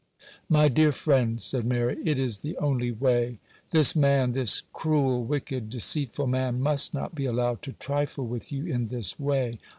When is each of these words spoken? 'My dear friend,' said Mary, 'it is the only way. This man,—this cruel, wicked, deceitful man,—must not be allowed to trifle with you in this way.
'My 0.49 0.67
dear 0.67 0.91
friend,' 0.91 1.39
said 1.43 1.63
Mary, 1.63 1.95
'it 2.03 2.17
is 2.17 2.39
the 2.39 2.57
only 2.57 2.89
way. 2.91 3.37
This 3.69 3.95
man,—this 3.95 4.63
cruel, 4.73 5.23
wicked, 5.23 5.69
deceitful 5.69 6.25
man,—must 6.25 6.91
not 6.95 7.13
be 7.13 7.25
allowed 7.27 7.61
to 7.61 7.73
trifle 7.73 8.25
with 8.25 8.51
you 8.51 8.65
in 8.65 8.87
this 8.87 9.19
way. 9.19 9.59